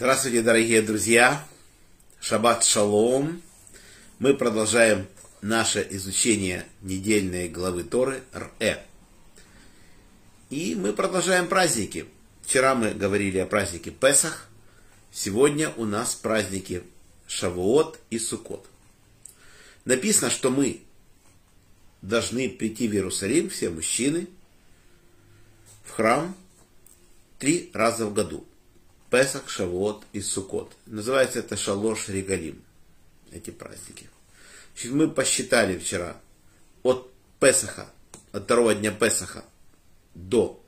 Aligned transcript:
Здравствуйте, 0.00 0.42
дорогие 0.42 0.80
друзья! 0.80 1.44
Шаббат 2.20 2.62
шалом! 2.62 3.42
Мы 4.20 4.32
продолжаем 4.32 5.08
наше 5.42 5.84
изучение 5.90 6.66
недельной 6.82 7.48
главы 7.48 7.82
Торы 7.82 8.22
Р.Э. 8.32 8.76
И 10.50 10.76
мы 10.76 10.92
продолжаем 10.92 11.48
праздники. 11.48 12.06
Вчера 12.42 12.76
мы 12.76 12.92
говорили 12.94 13.38
о 13.38 13.46
празднике 13.46 13.90
Песах. 13.90 14.48
Сегодня 15.10 15.70
у 15.70 15.84
нас 15.84 16.14
праздники 16.14 16.84
Шавуот 17.26 17.98
и 18.10 18.20
Сукот. 18.20 18.68
Написано, 19.84 20.30
что 20.30 20.52
мы 20.52 20.80
должны 22.02 22.48
прийти 22.48 22.86
в 22.86 22.92
Иерусалим, 22.92 23.50
все 23.50 23.68
мужчины, 23.68 24.28
в 25.84 25.90
храм 25.90 26.36
три 27.40 27.72
раза 27.74 28.06
в 28.06 28.14
году. 28.14 28.46
Песах, 29.10 29.48
Шавуот 29.48 30.04
и 30.12 30.20
Сукот. 30.20 30.76
Называется 30.86 31.40
это 31.40 31.56
Шалош 31.56 32.08
Регалим. 32.08 32.62
Эти 33.32 33.50
праздники. 33.50 34.08
Значит, 34.74 34.92
мы 34.92 35.10
посчитали 35.10 35.78
вчера 35.78 36.16
от 36.82 37.10
Песаха, 37.40 37.88
от 38.32 38.44
второго 38.44 38.74
дня 38.74 38.90
Песаха 38.90 39.44
до 40.14 40.62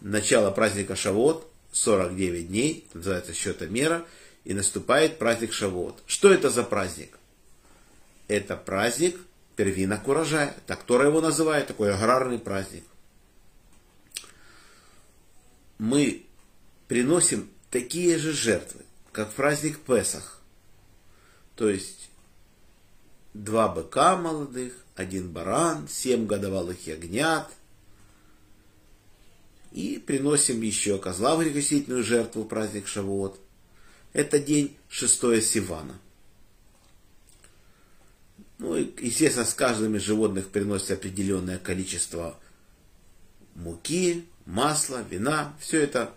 начала 0.00 0.50
праздника 0.50 0.96
Шавуот 0.96 1.48
49 1.72 2.48
дней, 2.48 2.86
называется 2.92 3.32
счетомера, 3.32 4.06
и 4.44 4.54
наступает 4.54 5.18
праздник 5.18 5.52
Шавуот. 5.52 6.02
Что 6.06 6.32
это 6.32 6.50
за 6.50 6.64
праздник? 6.64 7.18
Это 8.28 8.56
праздник 8.56 9.18
первинок 9.56 10.06
урожая. 10.08 10.54
Так 10.66 10.82
Тора 10.84 11.06
его 11.06 11.20
называет, 11.20 11.66
такой 11.66 11.94
аграрный 11.94 12.38
праздник. 12.38 12.84
Мы 15.78 16.26
приносим 16.88 17.48
такие 17.72 18.18
же 18.18 18.32
жертвы, 18.32 18.82
как 19.10 19.32
праздник 19.32 19.80
Песах. 19.80 20.40
То 21.56 21.68
есть 21.68 22.10
два 23.34 23.66
быка 23.66 24.16
молодых, 24.16 24.74
один 24.94 25.32
баран, 25.32 25.88
семь 25.88 26.26
годовалых 26.26 26.86
ягнят. 26.86 27.50
И 29.72 29.98
приносим 29.98 30.60
еще 30.60 30.98
козла 30.98 31.34
в 31.34 31.40
грехосительную 31.40 32.04
жертву 32.04 32.44
праздник 32.44 32.86
Шавуот. 32.86 33.40
Это 34.12 34.38
день 34.38 34.76
шестое 34.90 35.40
Сивана. 35.40 35.98
Ну 38.58 38.76
и, 38.76 38.92
естественно, 39.02 39.46
с 39.46 39.54
каждым 39.54 39.96
из 39.96 40.02
животных 40.02 40.50
приносится 40.50 40.94
определенное 40.94 41.58
количество 41.58 42.38
муки, 43.54 44.26
масла, 44.44 45.02
вина. 45.08 45.56
Все 45.58 45.80
это 45.80 46.14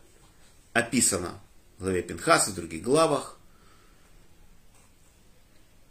описано 0.74 1.40
главе 1.80 2.02
Пинхаса, 2.02 2.52
в 2.52 2.56
других 2.56 2.84
главах. 2.84 3.38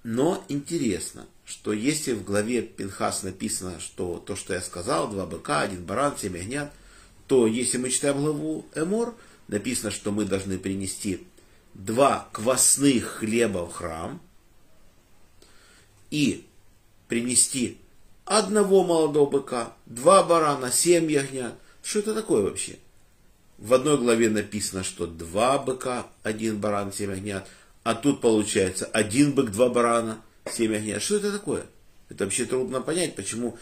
Но 0.03 0.45
интересно, 0.49 1.27
что 1.45 1.73
если 1.73 2.13
в 2.13 2.25
главе 2.25 2.63
Пинхас 2.63 3.23
написано, 3.23 3.81
что 3.81 4.19
то, 4.19 4.37
что 4.37 4.55
я 4.55 4.61
сказал, 4.61 5.09
два 5.09 5.27
быка, 5.27 5.63
один 5.63 5.85
баран, 5.85 6.17
семь 6.17 6.37
ягнят, 6.37 6.73
то 7.27 7.47
если 7.47 7.79
мы 7.79 7.91
читаем 7.91 8.19
главу 8.19 8.67
Эмор, 8.75 9.15
написано, 9.49 9.91
что 9.91 10.13
мы 10.13 10.25
должны 10.25 10.59
принести 10.59 11.27
два 11.75 12.29
квасных 12.33 13.05
хлеба 13.05 13.67
в 13.67 13.73
храм 13.73 14.21
и 16.11 16.47
принести 17.09 17.79
одного 18.25 18.85
молодого 18.85 19.29
быка, 19.29 19.77
два 19.87 20.23
барана, 20.23 20.71
семь 20.71 21.11
ягнят. 21.11 21.55
Что 21.83 21.99
это 22.01 22.15
такое 22.15 22.43
вообще? 22.43 22.79
В 23.65 23.73
одной 23.73 23.97
главе 23.97 24.29
написано, 24.29 24.85
что 24.85 25.07
два 25.07 25.59
быка, 25.59 26.07
один 26.23 26.61
баран, 26.61 26.93
семь 26.93 27.13
ягнят. 27.13 27.49
А 27.83 27.95
тут 27.95 28.21
получается 28.21 28.85
один 28.85 29.33
бык, 29.33 29.51
два 29.53 29.71
барана, 29.71 30.21
семь 30.53 30.75
ягнят. 30.75 31.03
Что 31.03 31.17
это 31.17 31.33
такое? 31.33 31.65
Это 32.11 32.25
вообще 32.25 32.45
трудно 32.45 32.83
понять, 32.83 33.17
почему, 33.17 33.57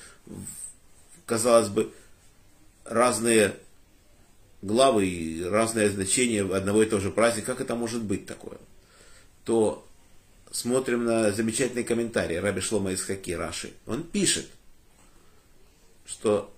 казалось 1.24 1.68
бы, 1.68 1.92
разные 2.85 3.55
главы 4.61 5.07
и 5.07 5.45
разное 5.45 5.89
значение 5.89 6.52
одного 6.52 6.83
и 6.83 6.86
того 6.86 7.01
же 7.01 7.12
праздника, 7.12 7.52
как 7.52 7.61
это 7.61 7.77
может 7.77 8.02
быть 8.02 8.27
такое? 8.27 8.58
То 9.45 9.86
смотрим 10.51 11.05
на 11.05 11.30
замечательный 11.30 11.85
комментарий 11.85 12.41
Раби 12.41 12.61
Шлома 12.61 12.91
из 12.91 13.05
Хаки 13.05 13.36
Раши. 13.36 13.73
Он 13.86 14.02
пишет, 14.02 14.48
что 16.05 16.52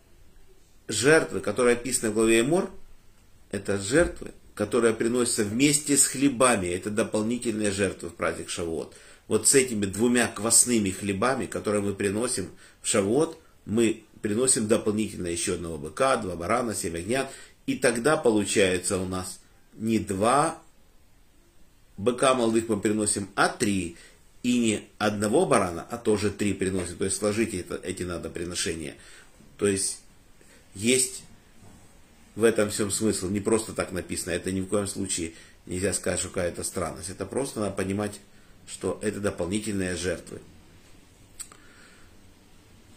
жертвы, 0.89 1.41
которые 1.41 1.75
описаны 1.75 2.11
в 2.11 2.15
главе 2.15 2.41
Эмор, 2.41 2.71
это 3.55 3.79
жертвы, 3.79 4.33
которые 4.55 4.95
приносятся 4.95 5.45
вместе 5.45 5.97
с 5.97 6.07
хлебами. 6.07 6.67
Это 6.67 6.91
дополнительные 6.91 7.71
жертвы 7.71 8.09
в 8.09 8.15
праздник 8.15 8.51
Шавуот. 8.51 8.95
Вот 9.29 9.49
с 9.49 9.55
этими 9.55 9.87
двумя 9.87 10.27
квасными 10.27 10.91
хлебами, 10.91 11.47
которые 11.47 11.83
мы 11.83 11.95
приносим 11.95 12.51
в 12.83 12.89
Шавуот, 12.89 13.39
мы 13.65 14.03
приносим 14.21 14.69
дополнительно 14.69 15.29
еще 15.29 15.55
одного 15.55 15.79
быка, 15.79 16.17
два 16.17 16.37
барана, 16.37 16.75
семь 16.75 16.97
ягнят. 16.97 17.31
И 17.67 17.77
тогда 17.77 18.17
получается 18.17 18.99
у 18.99 19.07
нас 19.07 19.41
не 19.75 19.99
два 19.99 20.59
быка 21.97 22.35
молодых 22.35 22.69
мы 22.69 22.81
приносим, 22.81 23.29
а 23.35 23.49
три. 23.49 23.97
И 24.43 24.59
не 24.59 24.89
одного 24.99 25.47
барана, 25.47 25.87
а 25.91 25.97
тоже 25.97 26.31
три 26.31 26.53
приносим. 26.53 26.97
То 26.97 27.05
есть 27.07 27.17
сложите 27.17 27.61
это, 27.61 27.81
эти 27.83 28.03
надо 28.03 28.29
приношения. 28.29 28.95
То 29.57 29.67
есть 29.67 30.01
есть 30.75 31.23
в 32.35 32.45
этом 32.45 32.71
всем 32.71 32.91
смысл. 32.91 33.29
Не 33.29 33.41
просто 33.41 33.73
так 33.73 33.93
написано. 33.93 34.33
Это 34.33 34.51
ни 34.53 34.61
в 34.61 34.67
коем 34.67 34.87
случае 34.87 35.33
нельзя 35.67 35.93
сказать, 35.93 36.21
что 36.21 36.29
какая-то 36.29 36.65
странность. 36.65 37.11
Это 37.11 37.27
просто 37.27 37.61
надо 37.61 37.75
понимать, 37.75 38.21
что 38.67 38.99
это 39.03 39.21
дополнительные 39.21 39.97
жертвы. 39.97 40.41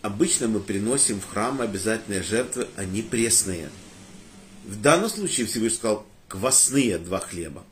Обычно 0.02 0.48
мы 0.48 0.60
приносим 0.60 1.20
в 1.20 1.28
храм 1.28 1.60
обязательные 1.62 2.24
жертвы, 2.24 2.68
они 2.76 3.02
пресные. 3.02 3.70
В 4.64 4.82
данном 4.82 5.10
случае 5.10 5.48
Всевышний 5.48 5.78
сказал 5.78 6.06
квасные 6.28 6.98
два 6.98 7.20
хлеба. 7.20 7.64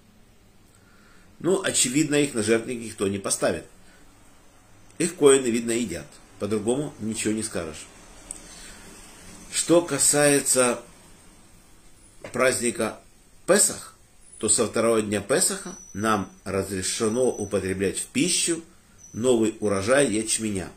Ну, 1.40 1.62
очевидно, 1.62 2.16
их 2.16 2.34
на 2.34 2.44
жертвенник 2.44 2.86
никто 2.86 3.08
не 3.08 3.20
поставит. 3.20 3.66
Их 4.98 5.16
коины, 5.16 5.48
видно, 5.48 5.72
едят. 5.72 6.08
По-другому 6.40 6.94
ничего 7.00 7.34
не 7.34 7.44
скажешь. 7.44 7.86
Что 9.52 9.82
касается 9.82 10.82
праздника 12.32 13.00
Песах, 13.48 13.96
то 14.40 14.50
со 14.50 14.68
второго 14.68 15.02
дня 15.02 15.22
Песаха 15.22 15.76
нам 15.94 16.32
разрешено 16.44 17.30
употреблять 17.30 18.00
в 18.00 18.06
пищу 18.08 18.64
новый 19.14 19.56
урожай 19.60 20.12
ячменя. 20.12 20.70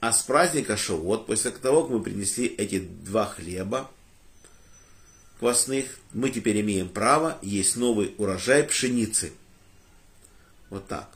А 0.00 0.12
с 0.12 0.22
праздника 0.22 0.76
Шавот, 0.76 1.26
после 1.26 1.52
того, 1.52 1.82
как 1.82 1.92
мы 1.92 2.02
принесли 2.02 2.46
эти 2.46 2.80
два 2.80 3.26
хлеба 3.26 3.90
квасных, 5.38 5.86
мы 6.12 6.30
теперь 6.30 6.60
имеем 6.60 6.88
право 6.88 7.38
есть 7.40 7.76
новый 7.76 8.14
урожай 8.18 8.64
пшеницы. 8.64 9.32
Вот 10.70 10.86
так. 10.88 11.08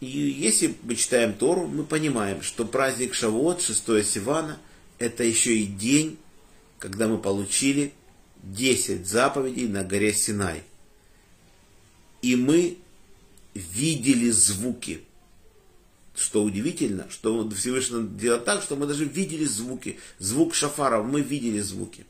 И 0.00 0.06
если 0.06 0.74
мы 0.82 0.94
читаем 0.94 1.34
Тору, 1.34 1.66
мы 1.66 1.84
понимаем, 1.84 2.42
что 2.42 2.64
праздник 2.64 3.14
Шавот, 3.14 3.60
6 3.60 4.06
Сивана– 4.06 4.58
это 5.00 5.24
еще 5.24 5.56
и 5.56 5.66
день, 5.66 6.18
когда 6.78 7.08
мы 7.08 7.18
получили 7.18 7.92
10 8.44 9.06
заповедей 9.06 9.66
на 9.66 9.82
горе 9.82 10.12
Синай. 10.12 10.62
И 12.22 12.36
мы 12.36 12.78
видели 13.54 14.30
звуки. 14.30 15.00
Что 16.14 16.44
удивительно, 16.44 17.08
что 17.10 17.48
Всевышний 17.50 18.06
делает 18.08 18.44
так, 18.44 18.62
что 18.62 18.76
мы 18.76 18.86
даже 18.86 19.06
видели 19.06 19.46
звуки. 19.46 19.98
Звук 20.18 20.54
шафаров, 20.54 21.06
мы 21.06 21.22
видели 21.22 21.60
звуки. 21.60 22.04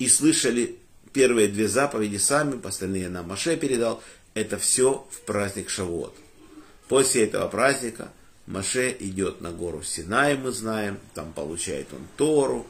И 0.00 0.08
слышали 0.08 0.76
первые 1.12 1.46
две 1.46 1.68
заповеди 1.68 2.16
сами, 2.16 2.60
остальные 2.66 3.08
нам 3.10 3.28
Маше 3.28 3.56
передал. 3.56 4.02
Это 4.34 4.58
все 4.58 5.06
в 5.10 5.20
праздник 5.20 5.70
Шавуот. 5.70 6.16
После 6.88 7.24
этого 7.24 7.46
праздника 7.48 8.12
Маше 8.48 8.96
идет 8.98 9.42
на 9.42 9.52
гору 9.52 9.82
Синай, 9.82 10.38
мы 10.38 10.52
знаем, 10.52 10.98
там 11.12 11.34
получает 11.34 11.92
он 11.92 12.00
Тору. 12.16 12.66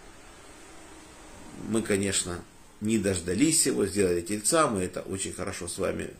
Мы, 1.69 1.82
конечно, 1.82 2.42
не 2.80 2.98
дождались 2.98 3.64
его, 3.66 3.86
сделали 3.86 4.20
тельца, 4.20 4.66
мы 4.66 4.82
это 4.82 5.02
очень 5.02 5.32
хорошо 5.32 5.69
с 5.69 5.78
вами 5.78 6.10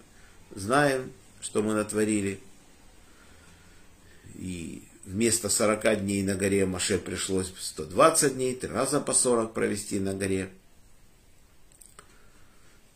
знаем, 0.55 1.13
что 1.41 1.65
мы 1.65 1.75
натворили. 1.75 2.39
И 4.37 4.85
вместо 5.05 5.49
40 5.49 6.03
дней 6.03 6.23
на 6.23 6.37
горе 6.37 6.65
Маше 6.65 6.97
пришлось 6.97 7.53
120 7.59 8.35
дней, 8.35 8.55
три 8.55 8.71
раза 8.71 9.01
по 9.01 9.13
40 9.13 9.55
провести 9.55 9.99
на 9.99 10.15
горе. 10.15 10.51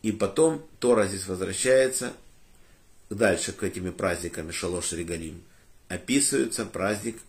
И 0.01 0.13
потом 0.13 0.65
Тора 0.79 1.07
здесь 1.07 1.27
возвращается 1.27 2.13
дальше 3.09 3.51
к 3.51 3.63
этими 3.63 3.89
праздниками 3.89 4.51
Шалош 4.51 4.93
Регалим– 4.93 5.43
описывается 5.93 6.65
праздник 6.65 7.21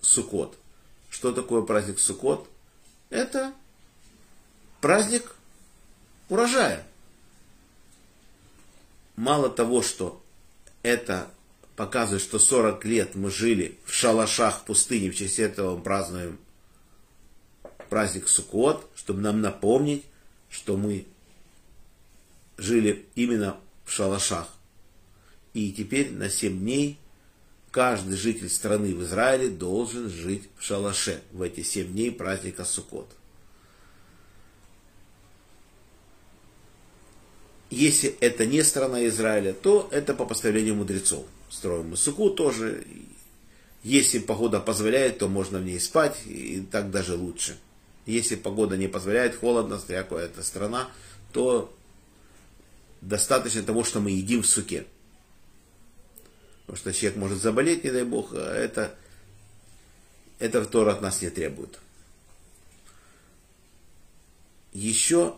Суккот. 0.00 0.58
Что 1.10 1.32
такое 1.32 1.62
праздник 1.62 1.98
Суккот? 1.98 2.48
Это 3.10 3.52
праздник 4.80 5.34
урожая. 6.28 6.86
Мало 9.16 9.50
того, 9.50 9.82
что 9.82 10.22
это 10.82 11.30
показывает, 11.76 12.22
что 12.22 12.38
40 12.38 12.84
лет 12.84 13.14
мы 13.14 13.30
жили 13.30 13.78
в 13.84 13.92
шалашах 13.92 14.60
в 14.60 14.64
пустыне, 14.64 15.10
в 15.10 15.16
честь 15.16 15.38
этого 15.38 15.76
мы 15.76 15.82
празднуем 15.82 16.38
праздник 17.88 18.28
Суккот, 18.28 18.88
чтобы 18.94 19.20
нам 19.20 19.40
напомнить, 19.40 20.04
что 20.48 20.76
мы 20.76 21.06
жили 22.56 23.06
именно 23.14 23.58
в 23.84 23.92
шалашах. 23.92 24.48
И 25.52 25.70
теперь 25.72 26.10
на 26.10 26.30
7 26.30 26.58
дней 26.58 26.98
каждый 27.72 28.16
житель 28.16 28.50
страны 28.50 28.94
в 28.94 29.02
Израиле 29.02 29.48
должен 29.48 30.08
жить 30.08 30.48
в 30.58 30.62
шалаше 30.62 31.22
в 31.32 31.42
эти 31.42 31.62
7 31.62 31.90
дней 31.90 32.12
праздника 32.12 32.64
Суккот. 32.64 33.08
Если 37.70 38.10
это 38.20 38.44
не 38.44 38.62
страна 38.62 39.04
Израиля, 39.08 39.54
то 39.54 39.88
это 39.90 40.12
по 40.12 40.26
постановлению 40.26 40.74
мудрецов. 40.74 41.24
Строим 41.48 41.88
мы 41.88 41.96
суку 41.96 42.28
тоже. 42.28 42.84
Если 43.82 44.18
погода 44.18 44.60
позволяет, 44.60 45.18
то 45.18 45.28
можно 45.28 45.58
в 45.58 45.64
ней 45.64 45.80
спать, 45.80 46.18
и 46.26 46.60
так 46.70 46.90
даже 46.90 47.16
лучше. 47.16 47.56
Если 48.04 48.36
погода 48.36 48.76
не 48.76 48.88
позволяет, 48.88 49.36
холодно, 49.36 49.80
какая 49.80 50.26
это 50.26 50.42
страна, 50.42 50.90
то 51.32 51.74
достаточно 53.00 53.62
того, 53.62 53.84
что 53.84 54.00
мы 54.00 54.10
едим 54.10 54.42
в 54.42 54.46
суке. 54.46 54.84
Потому 56.72 56.90
что 56.90 56.98
человек 56.98 57.18
может 57.18 57.42
заболеть, 57.42 57.84
не 57.84 57.90
дай 57.90 58.02
бог, 58.02 58.32
а 58.32 58.54
это, 58.54 58.94
это 60.38 60.64
Тора 60.64 60.92
от 60.92 61.02
нас 61.02 61.20
не 61.20 61.28
требует. 61.28 61.78
Еще 64.72 65.36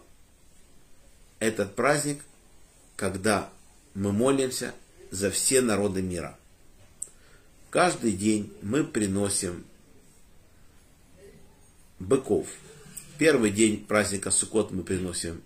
этот 1.41 1.75
праздник, 1.75 2.23
когда 2.95 3.51
мы 3.95 4.13
молимся 4.13 4.77
за 5.11 5.33
все 5.33 5.61
народы 5.61 6.03
мира. 6.03 6.39
Каждый 7.71 8.13
день 8.13 8.57
мы 8.63 8.85
приносим 8.85 9.65
быков. 11.99 12.47
Первый 13.19 13.51
день 13.51 13.85
праздника 13.85 14.31
Суккот 14.31 14.71
мы 14.71 14.85
приносим 14.85 15.43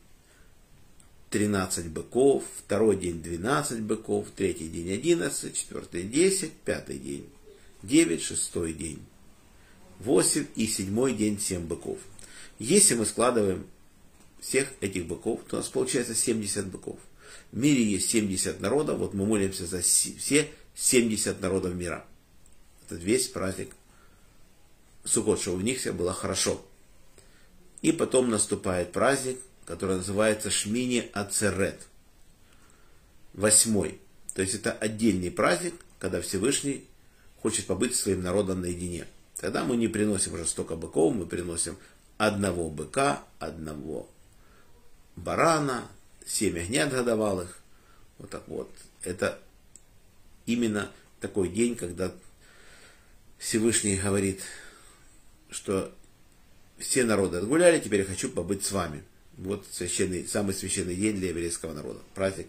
13 1.31 1.89
быков, 1.89 2.45
второй 2.59 2.97
день 2.97 3.23
12 3.23 3.81
быков, 3.83 4.29
третий 4.35 4.69
день 4.69 4.93
11, 4.93 5.55
четвертый 5.55 6.05
10, 6.05 6.53
пятый 6.53 6.99
день 6.99 7.29
9, 7.83 8.23
шестой 8.23 8.73
день 8.73 9.05
8 10.01 10.47
и 10.57 10.67
седьмой 10.67 11.13
день 11.13 11.39
7 11.39 11.67
быков. 11.67 11.99
Если 12.59 12.95
мы 12.95 13.05
складываем 13.05 13.67
всех 14.41 14.69
этих 14.81 15.07
быков, 15.07 15.43
то 15.49 15.57
у 15.57 15.59
нас 15.59 15.69
получается 15.69 16.15
70 16.15 16.67
быков. 16.69 16.99
В 17.53 17.59
мире 17.59 17.85
есть 17.85 18.09
70 18.09 18.61
народов, 18.61 18.99
вот 18.99 19.13
мы 19.13 19.27
молимся 19.27 19.67
за 19.67 19.83
все 19.83 20.49
70 20.75 21.41
народов 21.43 21.75
мира. 21.75 22.07
Это 22.87 22.95
весь 22.95 23.29
праздник 23.29 23.73
Суккот, 25.05 25.41
что 25.41 25.55
у 25.55 25.61
них 25.61 25.79
все 25.79 25.93
было 25.93 26.13
хорошо. 26.13 26.65
И 27.83 27.93
потом 27.93 28.31
наступает 28.31 28.93
праздник, 28.93 29.39
который 29.69 29.97
называется 29.97 30.51
Шмини 30.51 31.11
Ацерет. 31.13 31.89
Восьмой. 33.35 34.01
То 34.33 34.41
есть 34.41 34.55
это 34.55 34.73
отдельный 34.73 35.31
праздник, 35.31 35.75
когда 35.99 36.23
Всевышний 36.23 36.87
хочет 37.43 37.67
побыть 37.67 37.95
своим 37.95 38.23
народом 38.23 38.63
наедине. 38.63 39.07
Тогда 39.37 39.65
мы 39.65 39.77
не 39.77 39.87
приносим 39.87 40.33
уже 40.33 40.47
столько 40.47 40.75
быков, 40.75 41.15
мы 41.15 41.27
приносим 41.27 41.77
одного 42.17 42.71
быка, 42.71 43.23
одного 43.39 44.09
барана, 45.17 45.87
семь 46.27 46.57
ягнят 46.57 46.91
годовалых. 46.91 47.59
Вот 48.17 48.31
так 48.31 48.49
вот. 48.49 48.71
Это 49.03 49.39
именно 50.47 50.91
такой 51.21 51.51
день, 51.51 51.77
когда 51.77 52.11
Всевышний 53.37 53.97
говорит, 53.97 54.41
что 55.51 55.95
все 56.79 57.05
народы 57.05 57.37
отгуляли, 57.37 57.81
теперь 57.81 58.01
я 58.01 58.07
хочу 58.07 58.31
побыть 58.31 58.65
с 58.65 58.73
вами. 58.73 59.05
Вот 59.39 59.67
священный, 59.71 60.27
самый 60.27 60.55
священный 60.55 60.95
день 60.95 61.17
для 61.17 61.29
еврейского 61.29 61.73
народа. 61.73 62.01
Праздник 62.15 62.49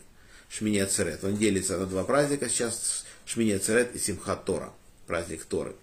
Шмини 0.49 0.79
Ацерет. 0.79 1.23
Он 1.23 1.37
делится 1.37 1.77
на 1.77 1.85
два 1.85 2.03
праздника 2.03 2.49
сейчас. 2.49 3.05
Шмини 3.25 3.51
Ацерет 3.51 3.95
и 3.95 3.99
Симхат 3.99 4.45
Тора. 4.45 4.73
Праздник 5.07 5.45
Торы. 5.45 5.75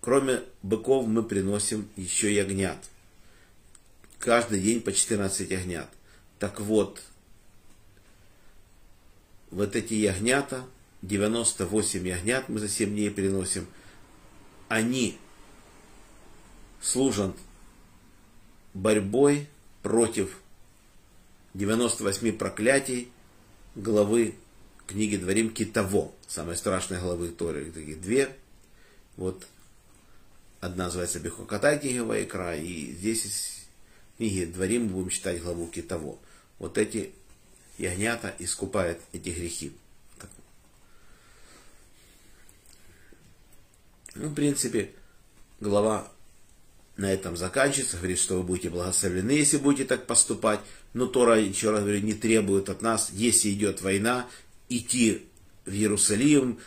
Кроме 0.00 0.42
быков 0.62 1.06
мы 1.06 1.22
приносим 1.22 1.88
еще 1.96 2.34
ягнят 2.34 2.78
каждый 4.20 4.60
день 4.60 4.80
по 4.80 4.92
14 4.92 5.50
ягнят. 5.50 5.88
Так 6.38 6.60
вот, 6.60 7.02
вот 9.50 9.74
эти 9.74 9.94
ягнята, 9.94 10.64
98 11.02 12.06
ягнят 12.06 12.48
мы 12.48 12.60
за 12.60 12.68
7 12.68 12.90
дней 12.90 13.10
переносим, 13.10 13.66
они 14.68 15.18
служат 16.80 17.34
борьбой 18.74 19.48
против 19.82 20.38
98 21.54 22.36
проклятий 22.36 23.10
главы 23.74 24.34
книги 24.86 25.16
Дворим 25.16 25.50
Китово, 25.50 26.12
самой 26.26 26.56
страшной 26.56 27.00
главы 27.00 27.28
Торы, 27.28 27.70
такие 27.70 27.96
две. 27.96 28.36
Вот 29.16 29.46
одна 30.60 30.84
называется 30.86 31.20
Бехокатай 31.20 31.78
книга 31.78 32.02
Вайкра, 32.02 32.56
и 32.56 32.92
здесь 32.92 33.66
книге 34.16 34.46
Дворим 34.46 34.84
мы 34.84 34.90
будем 34.90 35.10
читать 35.10 35.42
главу 35.42 35.66
Китово. 35.66 36.18
Вот 36.58 36.78
эти 36.78 37.12
ягнята 37.78 38.34
искупают 38.38 39.00
эти 39.12 39.30
грехи. 39.30 39.72
Ну, 44.14 44.28
в 44.28 44.34
принципе, 44.34 44.92
глава 45.60 46.10
на 47.00 47.10
этом 47.10 47.36
заканчивается. 47.36 47.96
Говорит, 47.96 48.18
что 48.18 48.36
вы 48.36 48.42
будете 48.42 48.68
благословлены, 48.68 49.30
если 49.30 49.56
будете 49.56 49.86
так 49.86 50.06
поступать. 50.06 50.60
Но 50.92 51.06
Тора, 51.06 51.40
еще 51.40 51.70
раз 51.70 51.80
говорю, 51.80 52.00
не 52.00 52.12
требует 52.12 52.68
от 52.68 52.82
нас, 52.82 53.10
если 53.12 53.50
идет 53.50 53.80
война, 53.80 54.28
идти 54.68 55.22
в 55.64 55.72
Иерусалим. 55.72 56.58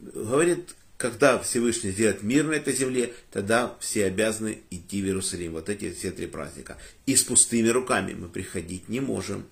Говорит, 0.00 0.74
когда 0.98 1.38
Всевышний 1.38 1.92
сделает 1.92 2.22
мир 2.24 2.44
на 2.44 2.54
этой 2.54 2.74
земле, 2.74 3.12
тогда 3.30 3.76
все 3.78 4.06
обязаны 4.06 4.58
идти 4.70 5.02
в 5.02 5.06
Иерусалим. 5.06 5.52
Вот 5.52 5.68
эти 5.68 5.92
все 5.92 6.10
три 6.10 6.26
праздника. 6.26 6.78
И 7.06 7.14
с 7.14 7.22
пустыми 7.22 7.68
руками 7.68 8.12
мы 8.12 8.28
приходить 8.28 8.88
не 8.88 8.98
можем. 8.98 9.46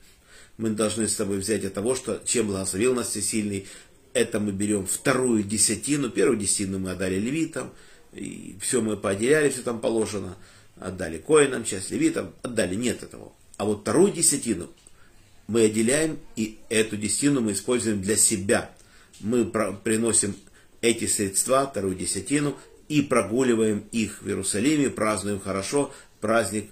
Мы 0.57 0.71
должны 0.71 1.07
с 1.07 1.15
тобой 1.15 1.39
взять 1.39 1.65
от 1.65 1.75
того, 1.75 1.95
что 1.95 2.21
чем 2.25 2.49
благословил 2.49 2.95
нас 2.95 3.09
Всесильный, 3.09 3.69
это 4.15 4.41
мы 4.41 4.51
берем 4.51 4.87
вторую 4.87 5.45
десятину. 5.45 6.11
Первую 6.11 6.39
десятину 6.39 6.81
мы 6.81 6.91
отдали 6.91 7.21
левитам. 7.21 7.73
И 8.15 8.57
все 8.61 8.81
мы 8.81 8.97
поотделяли, 8.97 9.51
все 9.51 9.63
там 9.63 9.81
положено. 9.81 10.37
Отдали 10.79 11.19
коинам, 11.19 11.65
часть 11.65 11.91
левитам. 11.91 12.33
Отдали, 12.43 12.75
нет 12.75 13.03
этого. 13.03 13.33
А 13.57 13.65
вот 13.65 13.83
вторую 13.83 14.13
десятину 14.13 14.71
мы 15.47 15.63
отделяем, 15.63 16.19
и 16.37 16.59
эту 16.69 16.97
десятину 16.97 17.41
мы 17.41 17.53
используем 17.53 18.01
для 18.01 18.17
себя. 18.17 18.71
Мы 19.21 19.45
приносим 19.45 20.35
эти 20.81 21.07
средства, 21.07 21.67
вторую 21.67 21.95
десятину, 21.95 22.57
и 22.89 23.01
прогуливаем 23.03 23.85
их 23.93 24.23
в 24.23 24.29
Иерусалиме, 24.29 24.91
празднуем 24.91 25.41
хорошо 25.41 25.93
праздник, 26.21 26.69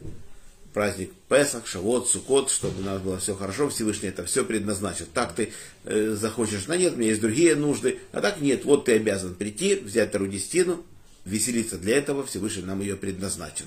праздник 0.74 1.12
Песах, 1.28 1.66
Шавот, 1.66 2.08
Сукот, 2.08 2.50
чтобы 2.50 2.80
у 2.80 2.84
нас 2.84 3.00
было 3.00 3.18
все 3.18 3.34
хорошо, 3.34 3.68
Всевышний 3.68 4.08
это 4.08 4.24
все 4.24 4.44
предназначил. 4.44 5.06
Так 5.12 5.34
ты 5.34 5.52
э, 5.84 6.14
захочешь, 6.18 6.66
но 6.66 6.74
нет, 6.74 6.94
у 6.94 6.96
меня 6.96 7.10
есть 7.10 7.20
другие 7.20 7.54
нужды, 7.54 7.98
а 8.12 8.20
так 8.20 8.40
нет, 8.40 8.64
вот 8.64 8.86
ты 8.86 8.96
обязан 8.96 9.34
прийти, 9.34 9.76
взять 9.76 10.10
вторую 10.10 10.30
десятину, 10.30 10.84
веселиться 11.24 11.78
для 11.78 11.96
этого, 11.96 12.24
Всевышний 12.24 12.62
нам 12.62 12.80
ее 12.80 12.96
предназначил. 12.96 13.66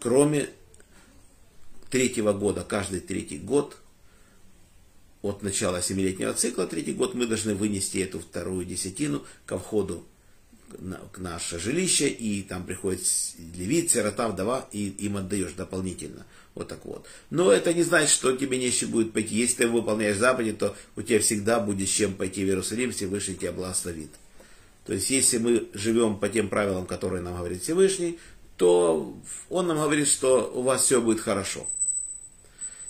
Кроме 0.00 0.48
третьего 1.90 2.32
года, 2.32 2.64
каждый 2.64 3.00
третий 3.00 3.38
год– 3.38 3.76
от 5.22 5.42
начала 5.42 5.82
семилетнего 5.82 6.32
цикла, 6.32 6.66
третий 6.66 6.92
год, 6.92 7.14
мы 7.14 7.26
должны 7.26 7.54
вынести 7.54 7.98
эту 7.98 8.20
вторую 8.20 8.64
десятину 8.64 9.24
ко 9.46 9.58
входу 9.58 10.06
к 11.12 11.18
наше 11.18 11.58
жилище, 11.58 12.08
и 12.08 12.42
там 12.42 12.64
приходит 12.64 13.02
левит, 13.56 13.90
сирота, 13.90 14.28
вдова, 14.28 14.68
и 14.70 14.88
им 14.88 15.16
отдаешь 15.16 15.52
дополнительно. 15.52 16.26
Вот 16.54 16.68
так 16.68 16.84
вот. 16.84 17.06
Но 17.30 17.50
это 17.50 17.72
не 17.72 17.82
значит, 17.82 18.10
что 18.10 18.36
тебе 18.36 18.58
не 18.58 18.86
будет 18.86 19.12
пойти. 19.12 19.34
Если 19.34 19.62
ты 19.62 19.68
выполняешь 19.68 20.18
заповеди, 20.18 20.52
то 20.52 20.76
у 20.94 21.02
тебя 21.02 21.20
всегда 21.20 21.58
будет 21.58 21.88
с 21.88 21.92
чем 21.92 22.14
пойти 22.14 22.44
в 22.44 22.48
Иерусалим, 22.48 22.92
Всевышний 22.92 23.36
тебя 23.36 23.52
благословит. 23.52 24.10
То 24.88 24.94
есть, 24.94 25.10
если 25.10 25.36
мы 25.36 25.68
живем 25.74 26.18
по 26.18 26.30
тем 26.30 26.48
правилам, 26.48 26.86
которые 26.86 27.20
нам 27.20 27.36
говорит 27.36 27.62
Всевышний, 27.62 28.18
то 28.56 29.14
он 29.50 29.66
нам 29.66 29.76
говорит, 29.76 30.08
что 30.08 30.50
у 30.54 30.62
вас 30.62 30.82
все 30.82 31.02
будет 31.02 31.20
хорошо. 31.20 31.66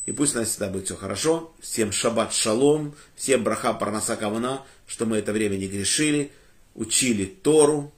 И 0.06 0.12
пусть 0.12 0.36
у 0.36 0.38
нас 0.38 0.48
всегда 0.48 0.68
будет 0.68 0.84
все 0.84 0.94
хорошо. 0.94 1.52
Всем 1.58 1.90
шаббат 1.90 2.32
шалом, 2.32 2.94
всем 3.16 3.42
браха 3.42 3.74
парнаса 3.74 4.14
кавана, 4.14 4.62
что 4.86 5.06
мы 5.06 5.16
это 5.16 5.32
время 5.32 5.56
не 5.56 5.66
грешили, 5.66 6.30
учили 6.76 7.24
Тору, 7.24 7.92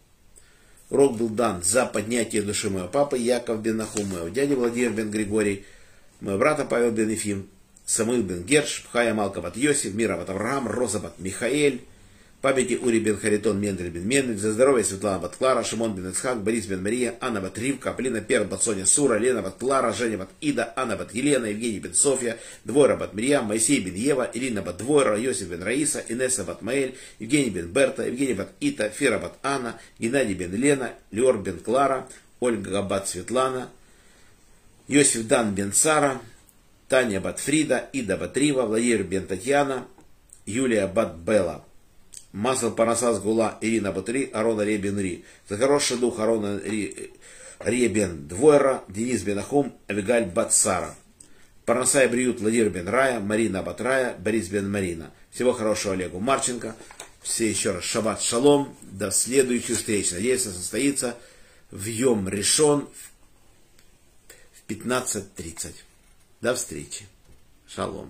Урок 0.89 1.19
был 1.19 1.29
дан 1.29 1.63
за 1.63 1.85
поднятие 1.85 2.41
души 2.41 2.71
моего 2.71 2.89
папы 2.89 3.19
Яков 3.19 3.61
бен 3.61 3.77
Нахум, 3.77 4.09
моего 4.09 4.31
дяди 4.31 4.55
Владимир 4.55 4.93
бен 4.93 5.11
Григорий, 5.11 5.67
моего 6.23 6.39
брата 6.39 6.65
Павел 6.65 6.91
бен 6.91 7.11
Ефим, 7.11 7.51
Самуил 7.85 8.23
бен 8.23 8.45
Герш, 8.45 8.85
Пхая 8.89 9.13
Малковат 9.13 9.59
Йосиф, 9.59 9.93
Мира 9.93 10.15
Авраам, 10.15 10.67
Розабат 10.69 11.19
Михаэль, 11.19 11.83
памяти 12.43 12.79
Ури 12.83 13.01
бен 13.01 13.17
Харитон, 13.17 13.61
Мендель 13.61 13.91
бен 13.91 14.07
Мендель, 14.07 14.39
за 14.39 14.53
здоровье 14.53 14.85
Светлана 14.85 15.19
бат 15.19 15.37
Клара, 15.37 15.65
Шимон 15.65 15.95
бен 15.95 16.11
Ицхак, 16.11 16.43
Борис 16.43 16.67
бен 16.67 16.83
Мария, 16.83 17.15
Анна 17.21 17.41
бат 17.41 17.59
Ривка, 17.59 17.93
Полина 17.97 18.21
Пер 18.23 18.45
бат 18.45 18.63
Соня 18.63 18.87
Сура, 18.87 19.19
Лена 19.21 19.43
бат 19.43 19.57
Клара, 19.59 19.93
Женя 19.93 20.19
бат 20.19 20.29
Ида, 20.41 20.73
Анна 20.77 20.97
бат 20.97 21.15
Елена, 21.15 21.47
Евгений 21.47 21.81
бен 21.81 21.95
Софья, 21.95 22.39
Двойра 22.65 22.97
бат 22.97 23.15
Мирьям, 23.15 23.47
Моисей 23.47 23.81
бен 23.81 23.95
Ева, 23.95 24.31
Ирина 24.33 24.63
бат 24.63 24.77
Двойра, 24.77 25.19
Йосиф 25.19 25.49
бен 25.49 25.63
Раиса, 25.63 26.03
Инесса 26.09 26.45
бат 26.45 26.63
Маэль, 26.63 26.95
Евгений 27.19 27.51
бен 27.51 27.67
Берта, 27.67 28.07
Евгений 28.07 28.35
бат 28.35 28.53
Ита, 28.61 28.91
Фера 28.91 29.19
бат 29.19 29.39
Анна, 29.43 29.79
Геннадий 30.01 30.35
бен 30.35 30.55
Лена, 30.55 30.93
Леор 31.13 31.39
бен 31.39 31.59
Клара, 31.59 32.07
Ольга 32.41 32.83
бат 32.83 33.09
Светлана, 33.09 33.69
Йосиф 34.89 35.27
Дан 35.27 35.55
бен 35.55 35.73
Сара, 35.73 36.21
Таня 36.89 37.21
бат 37.21 37.39
Фрида, 37.39 37.89
Ида 37.93 38.17
бат 38.17 38.37
Рива, 38.37 38.67
Владимир 38.67 39.03
бен 39.03 39.27
Татьяна, 39.27 39.87
Юлия 40.47 40.89
бат 40.89 41.19
Белла. 41.19 41.65
Масл 42.33 42.71
Парасас 42.71 43.21
Гула 43.21 43.59
Ирина 43.61 43.93
Батри, 43.93 44.31
Арона 44.33 44.63
Ребен 44.63 44.99
Ри. 44.99 45.25
За 45.49 45.57
хороший 45.57 45.99
дух 45.99 46.21
Арона 46.21 46.61
Ри, 46.61 47.13
Ребен 47.59 48.29
Двойра, 48.29 48.85
Денис 48.89 49.23
Бенахум, 49.23 49.77
Авигаль 49.89 50.27
Батсара. 50.27 50.95
Парнасай 51.67 52.09
Бриют 52.09 52.41
Владимир 52.41 52.71
Бен 52.71 52.89
Рая, 52.89 53.21
Марина 53.21 53.63
Батрая, 53.63 54.17
Борис 54.19 54.49
Бен 54.49 54.71
Марина. 54.71 55.11
Всего 55.31 55.53
хорошего 55.53 55.95
Олегу 55.95 56.19
Марченко. 56.21 56.75
Все 57.23 57.49
еще 57.49 57.73
раз 57.73 57.85
шаббат 57.85 58.23
шалом. 58.23 58.77
До 58.83 59.11
следующих 59.11 59.77
встреч. 59.77 60.11
Надеюсь, 60.13 60.43
состоится 60.43 61.17
в 61.71 61.85
Йом 61.85 62.29
Решен 62.29 62.89
в 64.53 64.71
15.30. 64.71 65.75
До 66.41 66.55
встречи. 66.55 67.07
Шалом. 67.69 68.09